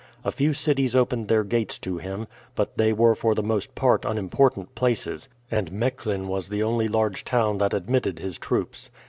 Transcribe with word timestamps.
A 0.25 0.31
few 0.31 0.55
cities 0.55 0.95
opened 0.95 1.27
their 1.27 1.43
gates 1.43 1.77
to 1.77 1.99
him; 1.99 2.25
but 2.55 2.75
they 2.75 2.91
were 2.91 3.13
for 3.13 3.35
the 3.35 3.43
most 3.43 3.75
part 3.75 4.03
unimportant 4.03 4.73
places, 4.73 5.29
and 5.51 5.71
Mechlin 5.71 6.25
was 6.27 6.49
the 6.49 6.63
only 6.63 6.87
large 6.87 7.23
town 7.23 7.59
that 7.59 7.75
admitted 7.75 8.17
his 8.17 8.39
troops. 8.39 8.89